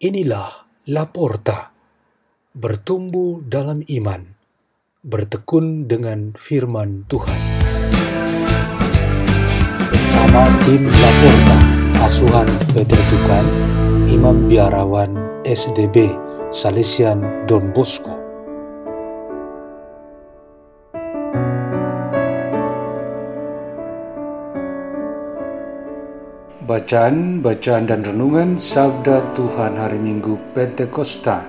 Inilah 0.00 0.64
Laporta, 0.88 1.76
bertumbuh 2.56 3.44
dalam 3.44 3.84
iman, 3.84 4.32
bertekun 5.04 5.92
dengan 5.92 6.32
firman 6.32 7.04
Tuhan. 7.04 7.36
Bersama 9.92 10.48
tim 10.64 10.88
Laporta, 10.88 11.58
asuhan 12.00 12.48
Peter 12.72 12.96
Tukan, 12.96 13.44
Imam 14.08 14.48
Biarawan 14.48 15.44
SDB 15.44 16.08
Salesian 16.48 17.44
Don 17.44 17.68
Bosco. 17.76 18.19
Bacaan, 26.70 27.42
bacaan 27.42 27.90
dan 27.90 28.06
renungan 28.06 28.54
Sabda 28.54 29.34
Tuhan 29.34 29.74
hari 29.74 29.98
Minggu 29.98 30.38
Pentakosta 30.54 31.42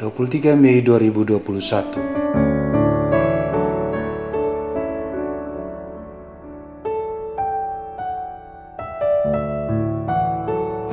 23 0.00 0.56
Mei 0.56 0.80
2021 0.80 1.36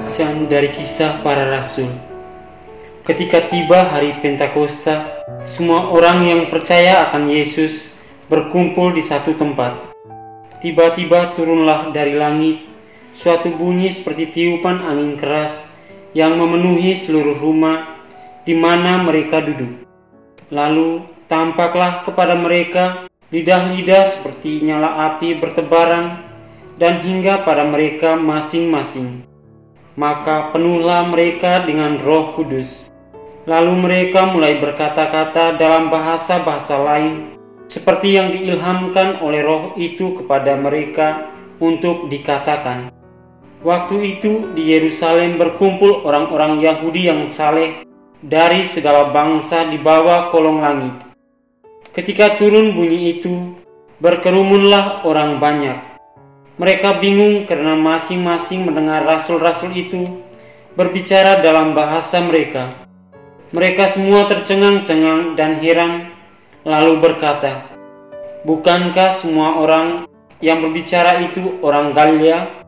Bacaan 0.04 0.52
dari 0.52 0.76
kisah 0.76 1.24
para 1.24 1.48
rasul 1.48 1.88
Ketika 3.08 3.48
tiba 3.48 3.88
hari 3.88 4.20
Pentakosta, 4.20 5.24
semua 5.48 5.96
orang 5.96 6.28
yang 6.28 6.52
percaya 6.52 7.08
akan 7.08 7.32
Yesus 7.32 7.96
berkumpul 8.28 8.92
di 8.92 9.00
satu 9.00 9.32
tempat. 9.40 9.96
Tiba-tiba 10.60 11.32
turunlah 11.40 11.96
dari 11.96 12.20
langit 12.20 12.75
suatu 13.16 13.48
bunyi 13.56 13.90
seperti 13.96 14.36
tiupan 14.36 14.84
angin 14.84 15.16
keras 15.16 15.72
yang 16.12 16.36
memenuhi 16.36 17.00
seluruh 17.00 17.40
rumah 17.40 18.04
di 18.44 18.54
mana 18.54 19.00
mereka 19.02 19.40
duduk. 19.40 19.88
Lalu 20.52 21.08
tampaklah 21.32 22.04
kepada 22.06 22.36
mereka 22.38 23.08
lidah-lidah 23.34 24.20
seperti 24.20 24.62
nyala 24.62 25.10
api 25.12 25.40
bertebaran 25.40 26.22
dan 26.76 27.02
hingga 27.02 27.42
pada 27.48 27.66
mereka 27.66 28.20
masing-masing. 28.20 29.24
Maka 29.96 30.52
penuhlah 30.52 31.08
mereka 31.08 31.64
dengan 31.64 31.96
roh 32.04 32.36
kudus. 32.36 32.92
Lalu 33.48 33.74
mereka 33.80 34.28
mulai 34.28 34.60
berkata-kata 34.60 35.56
dalam 35.56 35.88
bahasa-bahasa 35.88 36.76
lain 36.84 37.38
seperti 37.66 38.18
yang 38.20 38.30
diilhamkan 38.34 39.24
oleh 39.24 39.42
roh 39.42 39.64
itu 39.80 40.20
kepada 40.20 40.54
mereka 40.60 41.32
untuk 41.62 42.12
dikatakan. 42.12 42.92
Waktu 43.64 44.20
itu 44.20 44.52
di 44.52 44.76
Yerusalem 44.76 45.40
berkumpul 45.40 46.04
orang-orang 46.04 46.60
Yahudi 46.60 47.08
yang 47.08 47.24
saleh 47.30 47.86
dari 48.20 48.66
segala 48.66 49.14
bangsa 49.14 49.70
di 49.70 49.78
bawah 49.78 50.34
kolong 50.34 50.60
langit. 50.60 50.96
Ketika 51.96 52.36
turun 52.36 52.76
bunyi 52.76 53.20
itu, 53.20 53.56
berkerumunlah 54.04 55.08
orang 55.08 55.40
banyak. 55.40 55.80
Mereka 56.60 57.00
bingung 57.00 57.48
karena 57.48 57.76
masing-masing 57.76 58.68
mendengar 58.68 59.04
rasul-rasul 59.08 59.72
itu 59.76 60.24
berbicara 60.76 61.40
dalam 61.40 61.72
bahasa 61.72 62.20
mereka. 62.20 62.72
Mereka 63.56 63.96
semua 63.96 64.28
tercengang-cengang 64.28 65.40
dan 65.40 65.60
heran, 65.64 66.12
lalu 66.68 67.00
berkata, 67.00 67.72
"Bukankah 68.44 69.16
semua 69.16 69.56
orang 69.64 70.04
yang 70.44 70.60
berbicara 70.60 71.24
itu 71.24 71.60
orang 71.64 71.96
Galilea?" 71.96 72.65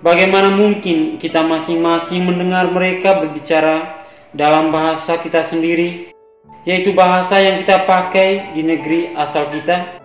Bagaimana 0.00 0.48
mungkin 0.48 1.20
kita 1.20 1.44
masing-masing 1.44 2.24
mendengar 2.24 2.72
mereka 2.72 3.20
berbicara 3.20 4.00
dalam 4.32 4.72
bahasa 4.72 5.20
kita 5.20 5.44
sendiri, 5.44 6.16
yaitu 6.64 6.96
bahasa 6.96 7.36
yang 7.36 7.60
kita 7.60 7.84
pakai 7.84 8.56
di 8.56 8.64
negeri 8.64 9.12
asal 9.12 9.52
kita? 9.52 10.00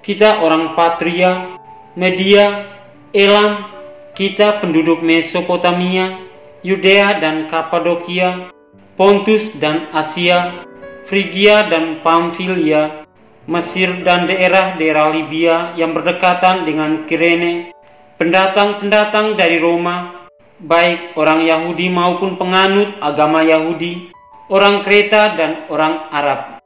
Kita 0.00 0.40
orang 0.40 0.72
Patria, 0.72 1.60
Media, 1.92 2.72
Elam, 3.12 3.68
kita 4.16 4.64
penduduk 4.64 5.04
Mesopotamia, 5.04 6.24
Yudea 6.64 7.20
dan 7.20 7.52
Kapadokia, 7.52 8.48
Pontus 8.96 9.52
dan 9.60 9.92
Asia, 9.92 10.64
Frigia 11.04 11.68
dan 11.68 12.00
Pamfilia, 12.00 13.04
Mesir 13.44 13.92
dan 14.08 14.24
daerah-daerah 14.24 15.12
Libya 15.12 15.76
yang 15.76 15.92
berdekatan 15.92 16.64
dengan 16.64 17.04
Kirene, 17.04 17.76
pendatang-pendatang 18.18 19.38
dari 19.38 19.62
Roma, 19.62 20.26
baik 20.58 21.14
orang 21.14 21.46
Yahudi 21.46 21.86
maupun 21.86 22.34
penganut 22.34 22.98
agama 22.98 23.46
Yahudi, 23.46 24.10
orang 24.50 24.82
Kreta 24.82 25.38
dan 25.38 25.70
orang 25.70 26.10
Arab. 26.10 26.58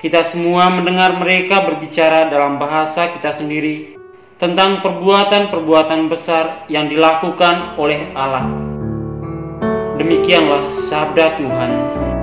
Kita 0.00 0.24
semua 0.24 0.72
mendengar 0.72 1.16
mereka 1.16 1.64
berbicara 1.64 2.28
dalam 2.32 2.56
bahasa 2.56 3.12
kita 3.12 3.36
sendiri 3.36 3.96
tentang 4.40 4.80
perbuatan-perbuatan 4.80 6.08
besar 6.08 6.68
yang 6.72 6.88
dilakukan 6.88 7.76
oleh 7.76 8.12
Allah. 8.16 8.48
Demikianlah 10.00 10.68
sabda 10.68 11.36
Tuhan. 11.40 12.13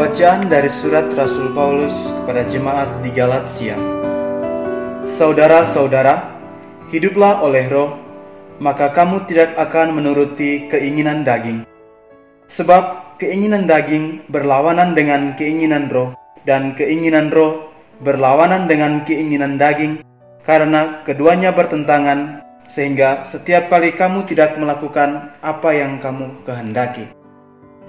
Bacaan 0.00 0.48
dari 0.48 0.72
surat 0.72 1.12
Rasul 1.12 1.52
Paulus 1.52 2.16
kepada 2.24 2.48
jemaat 2.48 3.04
di 3.04 3.12
Galatia. 3.12 3.76
Saudara-saudara, 5.04 6.40
hiduplah 6.88 7.44
oleh 7.44 7.68
roh, 7.68 8.00
maka 8.64 8.96
kamu 8.96 9.28
tidak 9.28 9.52
akan 9.60 10.00
menuruti 10.00 10.72
keinginan 10.72 11.20
daging. 11.20 11.68
Sebab 12.48 13.12
keinginan 13.20 13.68
daging 13.68 14.24
berlawanan 14.32 14.96
dengan 14.96 15.36
keinginan 15.36 15.92
roh, 15.92 16.16
dan 16.48 16.72
keinginan 16.72 17.28
roh 17.28 17.68
berlawanan 18.00 18.72
dengan 18.72 19.04
keinginan 19.04 19.60
daging, 19.60 20.00
karena 20.48 21.04
keduanya 21.04 21.52
bertentangan, 21.52 22.40
sehingga 22.72 23.28
setiap 23.28 23.68
kali 23.68 23.92
kamu 23.92 24.24
tidak 24.24 24.56
melakukan 24.56 25.36
apa 25.44 25.76
yang 25.76 26.00
kamu 26.00 26.40
kehendaki. 26.48 27.19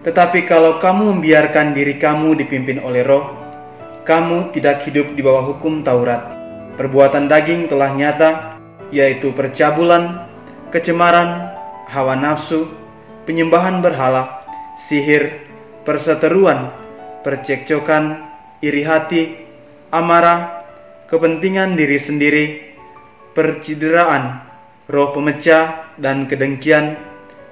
Tetapi 0.02 0.50
kalau 0.50 0.82
kamu 0.82 1.18
membiarkan 1.18 1.78
diri 1.78 2.02
kamu 2.02 2.34
dipimpin 2.42 2.82
oleh 2.82 3.06
roh, 3.06 3.38
kamu 4.02 4.50
tidak 4.50 4.82
hidup 4.90 5.14
di 5.14 5.22
bawah 5.22 5.54
hukum 5.54 5.86
Taurat. 5.86 6.26
Perbuatan 6.74 7.30
daging 7.30 7.70
telah 7.70 7.94
nyata, 7.94 8.58
yaitu 8.90 9.30
percabulan, 9.30 10.26
kecemaran, 10.74 11.54
hawa 11.86 12.18
nafsu, 12.18 12.66
penyembahan 13.30 13.86
berhala, 13.86 14.42
sihir, 14.74 15.46
perseteruan, 15.86 16.74
percekcokan, 17.22 18.26
iri 18.66 18.82
hati, 18.82 19.38
amarah, 19.94 20.66
kepentingan 21.06 21.78
diri 21.78 22.02
sendiri, 22.02 22.46
percideraan, 23.38 24.42
roh 24.90 25.14
pemecah 25.14 25.94
dan 26.02 26.26
kedengkian, 26.26 26.98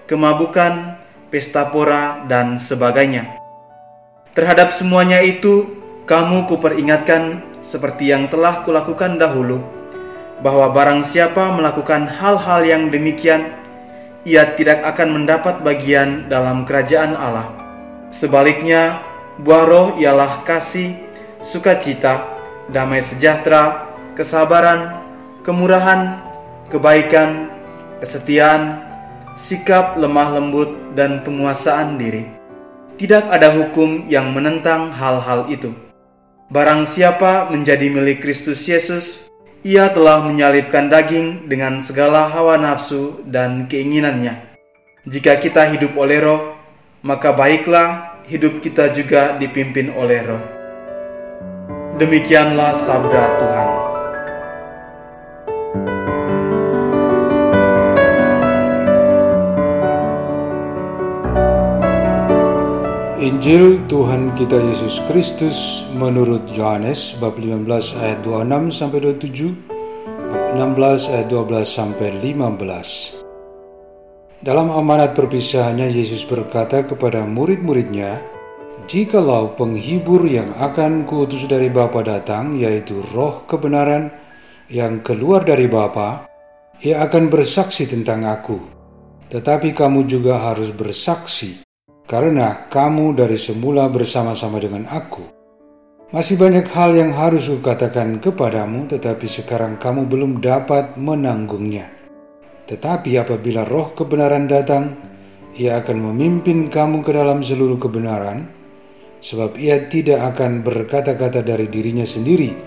kemabukan, 0.10 0.98
pesta 1.30 1.70
pora, 1.70 2.26
dan 2.26 2.58
sebagainya. 2.58 3.38
Terhadap 4.34 4.74
semuanya 4.74 5.22
itu, 5.22 5.78
kamu 6.10 6.50
kuperingatkan 6.50 7.42
seperti 7.62 8.10
yang 8.10 8.30
telah 8.30 8.66
kulakukan 8.66 9.22
dahulu, 9.22 9.62
bahwa 10.42 10.74
barang 10.74 11.06
siapa 11.06 11.54
melakukan 11.54 12.10
hal-hal 12.10 12.66
yang 12.66 12.90
demikian, 12.90 13.54
ia 14.26 14.58
tidak 14.58 14.84
akan 14.84 15.22
mendapat 15.22 15.62
bagian 15.62 16.28
dalam 16.28 16.66
kerajaan 16.66 17.16
Allah. 17.16 17.50
Sebaliknya, 18.10 19.06
buah 19.42 19.66
roh 19.70 19.88
ialah 20.02 20.44
kasih, 20.44 20.98
sukacita, 21.46 22.26
damai 22.74 23.00
sejahtera, 23.06 23.88
kesabaran, 24.18 25.00
kemurahan, 25.46 26.20
kebaikan, 26.68 27.50
kesetiaan, 28.04 28.82
sikap 29.40 29.96
lemah 29.96 30.36
lembut, 30.36 30.89
dan 31.00 31.24
penguasaan 31.24 31.96
diri. 31.96 32.28
Tidak 33.00 33.32
ada 33.32 33.56
hukum 33.56 34.12
yang 34.12 34.36
menentang 34.36 34.92
hal-hal 34.92 35.48
itu. 35.48 35.72
Barang 36.52 36.84
siapa 36.84 37.48
menjadi 37.48 37.88
milik 37.88 38.20
Kristus 38.20 38.68
Yesus, 38.68 39.32
ia 39.64 39.88
telah 39.96 40.28
menyalibkan 40.28 40.92
daging 40.92 41.48
dengan 41.48 41.80
segala 41.80 42.28
hawa 42.28 42.60
nafsu 42.60 43.24
dan 43.24 43.72
keinginannya. 43.72 44.36
Jika 45.08 45.40
kita 45.40 45.72
hidup 45.72 45.96
oleh 45.96 46.20
roh, 46.20 46.60
maka 47.00 47.32
baiklah 47.32 48.20
hidup 48.28 48.60
kita 48.60 48.92
juga 48.92 49.40
dipimpin 49.40 49.96
oleh 49.96 50.20
roh. 50.28 50.44
Demikianlah 51.96 52.76
sabda 52.76 53.24
Tuhan. 53.40 53.69
Injil 63.20 63.84
Tuhan 63.92 64.32
kita 64.40 64.56
Yesus 64.56 65.04
Kristus 65.12 65.84
menurut 66.00 66.48
Yohanes 66.56 67.20
bab 67.20 67.36
15 67.36 67.68
ayat 68.00 68.24
26 68.24 68.72
sampai 68.72 69.04
27 69.04 69.60
16 70.56 71.12
ayat 71.12 71.28
12 71.28 71.68
sampai 71.68 72.16
15. 72.16 73.20
Dalam 74.40 74.72
amanat 74.72 75.20
perpisahannya 75.20 75.92
Yesus 75.92 76.24
berkata 76.24 76.88
kepada 76.88 77.28
murid-muridnya, 77.28 78.24
Jikalau 78.88 79.52
penghibur 79.60 80.24
yang 80.24 80.56
akan 80.56 81.04
kuutus 81.04 81.44
dari 81.44 81.68
Bapa 81.68 82.00
datang, 82.00 82.56
yaitu 82.56 83.04
roh 83.12 83.44
kebenaran 83.52 84.16
yang 84.72 85.04
keluar 85.04 85.44
dari 85.44 85.68
Bapa, 85.68 86.24
ia 86.88 87.04
akan 87.04 87.28
bersaksi 87.28 87.84
tentang 87.84 88.24
aku. 88.24 88.64
Tetapi 89.28 89.76
kamu 89.76 90.08
juga 90.08 90.40
harus 90.40 90.72
bersaksi, 90.72 91.68
karena 92.10 92.66
kamu 92.74 93.14
dari 93.14 93.38
semula 93.38 93.86
bersama-sama 93.86 94.58
dengan 94.58 94.90
aku. 94.90 95.30
Masih 96.10 96.42
banyak 96.42 96.66
hal 96.74 96.98
yang 96.98 97.14
harus 97.14 97.54
kukatakan 97.54 98.18
kepadamu, 98.18 98.90
tetapi 98.90 99.30
sekarang 99.30 99.78
kamu 99.78 100.10
belum 100.10 100.42
dapat 100.42 100.98
menanggungnya. 100.98 101.86
Tetapi 102.66 103.14
apabila 103.22 103.62
roh 103.62 103.94
kebenaran 103.94 104.50
datang, 104.50 104.98
ia 105.54 105.78
akan 105.78 106.10
memimpin 106.10 106.74
kamu 106.74 107.06
ke 107.06 107.14
dalam 107.14 107.46
seluruh 107.46 107.78
kebenaran, 107.78 108.50
sebab 109.22 109.54
ia 109.62 109.86
tidak 109.86 110.34
akan 110.34 110.66
berkata-kata 110.66 111.46
dari 111.46 111.70
dirinya 111.70 112.10
sendiri, 112.10 112.58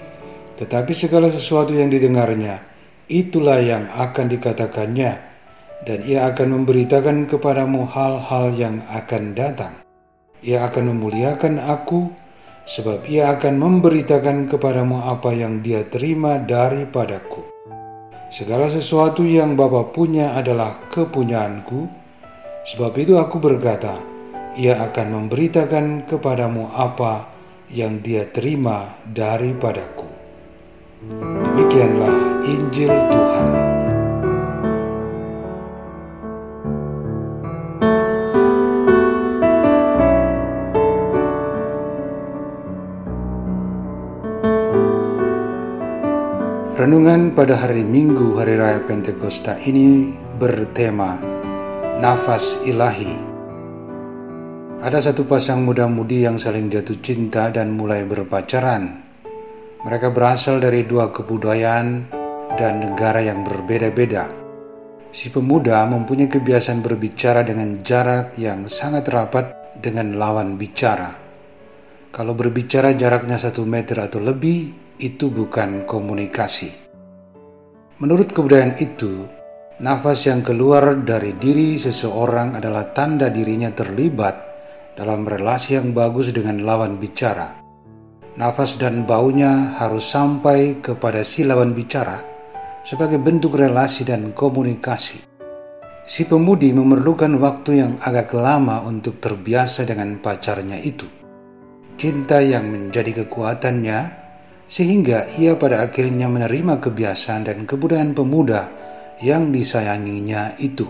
tetapi 0.55 0.95
segala 0.95 1.27
sesuatu 1.27 1.75
yang 1.75 1.91
didengarnya, 1.91 2.63
itulah 3.11 3.59
yang 3.59 3.91
akan 3.91 4.31
dikatakannya, 4.31 5.32
dan 5.83 5.99
ia 6.07 6.31
akan 6.31 6.63
memberitakan 6.63 7.27
kepadamu 7.27 7.87
hal-hal 7.91 8.55
yang 8.55 8.83
akan 8.91 9.35
datang. 9.35 9.75
Ia 10.43 10.67
akan 10.71 10.95
memuliakan 10.95 11.59
aku, 11.63 12.11
sebab 12.67 13.07
ia 13.11 13.35
akan 13.35 13.59
memberitakan 13.59 14.47
kepadamu 14.47 15.03
apa 15.03 15.35
yang 15.35 15.63
dia 15.63 15.87
terima 15.87 16.39
daripadaku. 16.39 17.47
Segala 18.33 18.71
sesuatu 18.73 19.27
yang 19.27 19.59
Bapa 19.59 19.93
punya 19.93 20.33
adalah 20.33 20.89
kepunyaanku, 20.89 21.85
sebab 22.65 22.93
itu 22.97 23.19
aku 23.21 23.37
berkata, 23.43 23.99
ia 24.57 24.81
akan 24.81 25.07
memberitakan 25.29 26.09
kepadamu 26.09 26.71
apa 26.73 27.29
yang 27.69 28.01
dia 28.01 28.29
terima 28.31 28.97
daripadaku. 29.05 30.09
Demikianlah 31.53 32.45
Injil 32.47 32.95
Tuhan. 33.11 33.62
Renungan 46.93 47.33
pada 47.33 47.57
hari 47.57 47.81
Minggu 47.81 48.37
Hari 48.37 48.61
Raya 48.61 48.85
Pentakosta 48.85 49.57
ini 49.65 50.13
bertema 50.37 51.17
Nafas 52.05 52.61
Ilahi. 52.69 53.17
Ada 54.85 55.09
satu 55.09 55.25
pasang 55.25 55.65
muda-mudi 55.65 56.29
yang 56.29 56.37
saling 56.37 56.69
jatuh 56.69 57.01
cinta 57.01 57.49
dan 57.49 57.81
mulai 57.81 58.05
berpacaran. 58.05 59.01
Mereka 59.89 60.13
berasal 60.13 60.61
dari 60.61 60.85
dua 60.85 61.09
kebudayaan 61.09 62.13
dan 62.61 62.85
negara 62.85 63.25
yang 63.25 63.41
berbeda-beda. 63.41 64.29
Si 65.17 65.33
pemuda 65.33 65.89
mempunyai 65.89 66.29
kebiasaan 66.29 66.85
berbicara 66.85 67.41
dengan 67.41 67.81
jarak 67.81 68.37
yang 68.37 68.69
sangat 68.69 69.09
rapat 69.09 69.81
dengan 69.81 70.21
lawan 70.21 70.61
bicara. 70.61 71.17
Kalau 72.13 72.37
berbicara 72.37 72.93
jaraknya 72.93 73.41
satu 73.41 73.65
meter 73.65 73.97
atau 73.97 74.21
lebih, 74.21 74.83
itu 75.01 75.33
bukan 75.33 75.89
komunikasi. 75.89 76.82
Menurut 78.03 78.35
kebudayaan 78.35 78.83
itu, 78.83 79.31
nafas 79.79 80.27
yang 80.27 80.43
keluar 80.43 81.07
dari 81.07 81.39
diri 81.39 81.79
seseorang 81.79 82.59
adalah 82.59 82.91
tanda 82.91 83.31
dirinya 83.31 83.71
terlibat 83.71 84.35
dalam 84.99 85.23
relasi 85.23 85.79
yang 85.79 85.95
bagus 85.95 86.35
dengan 86.35 86.67
lawan 86.67 86.99
bicara. 86.99 87.63
Nafas 88.35 88.75
dan 88.83 89.07
baunya 89.07 89.79
harus 89.79 90.03
sampai 90.03 90.83
kepada 90.83 91.23
si 91.23 91.47
lawan 91.47 91.79
bicara 91.79 92.19
sebagai 92.83 93.23
bentuk 93.23 93.55
relasi 93.55 94.03
dan 94.03 94.35
komunikasi. 94.35 95.23
Si 96.03 96.27
pemudi 96.27 96.75
memerlukan 96.75 97.39
waktu 97.39 97.87
yang 97.87 97.93
agak 98.03 98.35
lama 98.35 98.83
untuk 98.83 99.23
terbiasa 99.23 99.87
dengan 99.87 100.19
pacarnya 100.19 100.83
itu. 100.83 101.07
Cinta 101.95 102.43
yang 102.43 102.67
menjadi 102.67 103.23
kekuatannya 103.23 104.22
sehingga 104.73 105.29
ia 105.37 105.53
pada 105.61 105.85
akhirnya 105.85 106.33
menerima 106.33 106.81
kebiasaan 106.81 107.45
dan 107.45 107.69
kebudayaan 107.69 108.17
pemuda 108.17 108.73
yang 109.21 109.53
disayanginya 109.53 110.57
itu. 110.57 110.89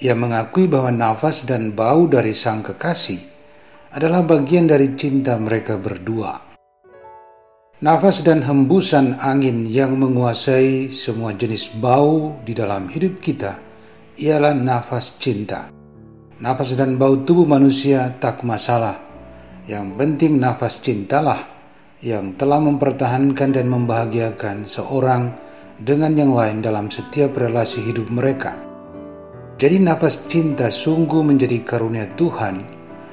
Ia 0.00 0.16
mengakui 0.16 0.64
bahwa 0.64 0.88
nafas 0.88 1.44
dan 1.44 1.76
bau 1.76 2.08
dari 2.08 2.32
sang 2.32 2.64
kekasih 2.64 3.20
adalah 3.92 4.24
bagian 4.24 4.64
dari 4.64 4.96
cinta 4.96 5.36
mereka 5.36 5.76
berdua. 5.76 6.56
Nafas 7.84 8.24
dan 8.24 8.40
hembusan 8.40 9.20
angin 9.20 9.68
yang 9.68 10.00
menguasai 10.00 10.88
semua 10.88 11.36
jenis 11.36 11.76
bau 11.76 12.40
di 12.40 12.56
dalam 12.56 12.88
hidup 12.88 13.20
kita 13.20 13.60
ialah 14.16 14.56
nafas 14.56 15.20
cinta. 15.20 15.68
Nafas 16.40 16.72
dan 16.72 16.96
bau 16.96 17.20
tubuh 17.20 17.44
manusia 17.44 18.16
tak 18.16 18.40
masalah. 18.48 18.96
Yang 19.68 19.92
penting 20.00 20.40
nafas 20.40 20.80
cintalah 20.80 21.53
yang 22.02 22.34
telah 22.34 22.58
mempertahankan 22.58 23.54
dan 23.54 23.66
membahagiakan 23.70 24.66
seorang 24.66 25.30
dengan 25.78 26.14
yang 26.14 26.32
lain 26.34 26.62
dalam 26.62 26.90
setiap 26.90 27.34
relasi 27.38 27.82
hidup 27.82 28.10
mereka. 28.10 28.54
Jadi 29.54 29.78
nafas 29.78 30.18
cinta 30.26 30.66
sungguh 30.66 31.22
menjadi 31.22 31.62
karunia 31.62 32.10
Tuhan 32.18 32.66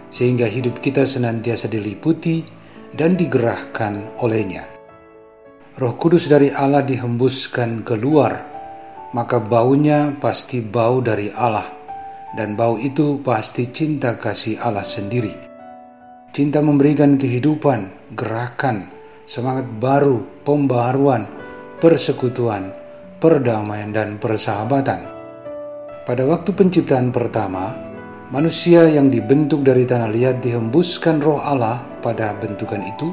sehingga 0.09 0.49
hidup 0.49 0.81
kita 0.81 1.05
senantiasa 1.05 1.69
diliputi 1.69 2.41
dan 2.97 3.15
digerahkan 3.15 4.19
olehnya. 4.19 4.67
Roh 5.79 5.95
kudus 5.95 6.27
dari 6.27 6.51
Allah 6.51 6.83
dihembuskan 6.83 7.87
keluar, 7.87 8.43
maka 9.15 9.39
baunya 9.39 10.11
pasti 10.19 10.59
bau 10.59 10.99
dari 10.99 11.31
Allah, 11.31 11.71
dan 12.35 12.59
bau 12.59 12.75
itu 12.75 13.23
pasti 13.23 13.71
cinta 13.71 14.19
kasih 14.19 14.59
Allah 14.59 14.83
sendiri. 14.83 15.50
Cinta 16.31 16.63
memberikan 16.63 17.19
kehidupan, 17.19 18.15
gerakan, 18.15 18.87
semangat 19.27 19.67
baru, 19.83 20.23
pembaharuan, 20.47 21.27
persekutuan, 21.83 22.71
perdamaian, 23.19 23.91
dan 23.91 24.15
persahabatan. 24.15 25.11
Pada 26.07 26.23
waktu 26.23 26.55
penciptaan 26.55 27.11
pertama, 27.11 27.75
manusia 28.31 28.87
yang 28.87 29.11
dibentuk 29.11 29.59
dari 29.67 29.83
tanah 29.83 30.07
liat 30.07 30.39
dihembuskan 30.39 31.19
roh 31.19 31.35
Allah 31.35 31.83
pada 31.99 32.31
bentukan 32.39 32.79
itu, 32.79 33.11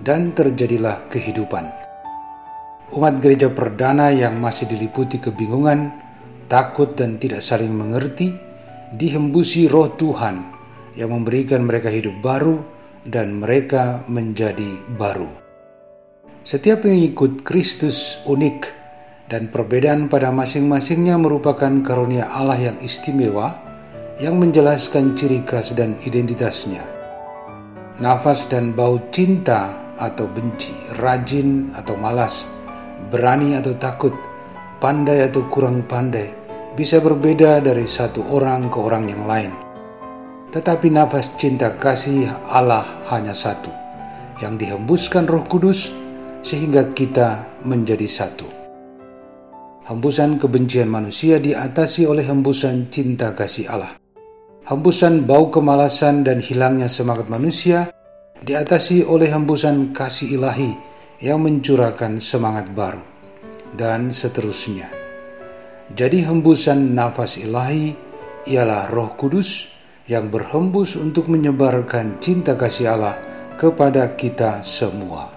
dan 0.00 0.32
terjadilah 0.32 1.04
kehidupan. 1.12 1.68
Umat 2.96 3.20
gereja 3.20 3.52
perdana 3.52 4.08
yang 4.08 4.40
masih 4.40 4.64
diliputi 4.72 5.20
kebingungan, 5.20 5.92
takut, 6.48 6.96
dan 6.96 7.20
tidak 7.20 7.44
saling 7.44 7.76
mengerti, 7.76 8.32
dihembusi 8.96 9.68
roh 9.68 9.92
Tuhan 10.00 10.53
yang 10.94 11.14
memberikan 11.14 11.66
mereka 11.66 11.90
hidup 11.90 12.14
baru 12.22 12.58
dan 13.06 13.42
mereka 13.42 14.02
menjadi 14.08 14.80
baru. 14.96 15.28
Setiap 16.44 16.84
yang 16.84 17.00
ikut 17.00 17.40
Kristus 17.44 18.20
unik 18.28 18.68
dan 19.32 19.48
perbedaan 19.48 20.12
pada 20.12 20.28
masing-masingnya 20.28 21.16
merupakan 21.16 21.72
karunia 21.80 22.28
Allah 22.28 22.72
yang 22.72 22.76
istimewa 22.84 23.56
yang 24.20 24.38
menjelaskan 24.38 25.16
ciri 25.16 25.40
khas 25.48 25.72
dan 25.72 25.96
identitasnya. 26.04 26.84
Nafas 27.98 28.46
dan 28.50 28.74
bau 28.74 29.00
cinta 29.14 29.72
atau 29.96 30.26
benci, 30.28 30.74
rajin 31.00 31.70
atau 31.78 31.94
malas, 31.96 32.44
berani 33.08 33.56
atau 33.56 33.72
takut, 33.78 34.12
pandai 34.82 35.24
atau 35.24 35.46
kurang 35.48 35.86
pandai, 35.86 36.28
bisa 36.74 36.98
berbeda 36.98 37.62
dari 37.62 37.86
satu 37.86 38.20
orang 38.34 38.68
ke 38.68 38.78
orang 38.78 39.08
yang 39.08 39.24
lain. 39.24 39.63
Tetapi 40.54 40.86
nafas 40.86 41.34
cinta 41.34 41.74
kasih 41.74 42.30
Allah 42.46 42.86
hanya 43.10 43.34
satu, 43.34 43.74
yang 44.38 44.54
dihembuskan 44.54 45.26
roh 45.26 45.42
kudus 45.50 45.90
sehingga 46.46 46.94
kita 46.94 47.42
menjadi 47.66 48.06
satu. 48.06 48.46
Hembusan 49.90 50.38
kebencian 50.38 50.86
manusia 50.86 51.42
diatasi 51.42 52.06
oleh 52.06 52.22
hembusan 52.22 52.86
cinta 52.94 53.34
kasih 53.34 53.66
Allah. 53.66 53.98
Hembusan 54.62 55.26
bau 55.26 55.50
kemalasan 55.50 56.22
dan 56.22 56.38
hilangnya 56.38 56.86
semangat 56.86 57.26
manusia 57.26 57.90
diatasi 58.46 59.02
oleh 59.02 59.34
hembusan 59.34 59.90
kasih 59.90 60.38
ilahi 60.38 60.70
yang 61.18 61.42
mencurahkan 61.42 62.22
semangat 62.22 62.70
baru. 62.70 63.02
Dan 63.74 64.14
seterusnya. 64.14 64.86
Jadi 65.98 66.22
hembusan 66.22 66.94
nafas 66.94 67.42
ilahi 67.42 67.90
ialah 68.46 68.86
roh 68.94 69.18
kudus 69.18 69.73
yang 70.04 70.28
berhembus 70.28 71.00
untuk 71.00 71.32
menyebarkan 71.32 72.20
cinta 72.20 72.52
kasih 72.52 72.92
Allah 72.92 73.16
kepada 73.56 74.12
kita 74.12 74.60
semua. 74.60 75.32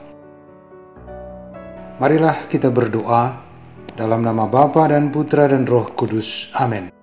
Marilah 1.98 2.46
kita 2.52 2.70
berdoa 2.70 3.48
Dalam 3.98 4.22
nama 4.22 4.46
Bapa 4.46 4.94
dan 4.94 5.10
Putra 5.10 5.50
dan 5.50 5.66
Roh 5.66 5.90
Kudus. 5.98 6.54
Amin. 6.54 6.94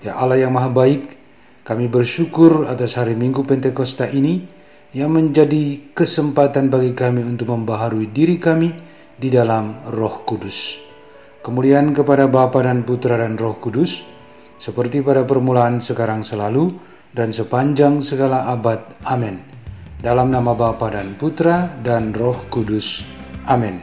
Ya 0.00 0.16
Allah 0.16 0.40
yang 0.40 0.56
Maha 0.56 0.72
Baik, 0.72 1.12
kami 1.60 1.92
bersyukur 1.92 2.64
atas 2.72 2.96
hari 2.96 3.12
Minggu 3.12 3.44
Pentakosta 3.44 4.08
ini 4.08 4.48
yang 4.96 5.12
menjadi 5.12 5.92
kesempatan 5.92 6.72
bagi 6.72 6.96
kami 6.96 7.20
untuk 7.20 7.52
membaharui 7.52 8.08
diri 8.16 8.40
kami 8.40 8.72
di 9.12 9.28
dalam 9.28 9.84
Roh 9.92 10.24
Kudus. 10.24 10.80
Kemuliaan 11.44 11.92
kepada 11.92 12.24
Bapa 12.32 12.64
dan 12.64 12.80
Putra 12.80 13.20
dan 13.20 13.36
Roh 13.36 13.60
Kudus, 13.60 14.00
seperti 14.56 15.04
pada 15.04 15.28
permulaan 15.28 15.84
sekarang 15.84 16.24
selalu 16.24 16.91
dan 17.12 17.32
sepanjang 17.32 18.00
segala 18.00 18.48
abad. 18.48 18.80
Amin. 19.04 19.44
Dalam 20.02 20.34
nama 20.34 20.50
Bapa 20.56 20.90
dan 20.90 21.14
Putra 21.14 21.70
dan 21.80 22.10
Roh 22.10 22.50
Kudus. 22.50 23.06
Amin. 23.46 23.78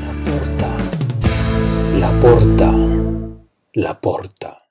La 0.00 0.12
porta, 0.24 0.72
la 2.00 2.10
porta, 2.22 2.70
la 3.76 3.92
porta. 3.98 4.67